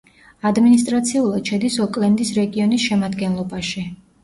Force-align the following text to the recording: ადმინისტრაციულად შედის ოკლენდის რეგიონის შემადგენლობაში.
ადმინისტრაციულად 0.49 1.51
შედის 1.51 1.77
ოკლენდის 1.85 2.33
რეგიონის 2.41 2.89
შემადგენლობაში. 2.89 3.89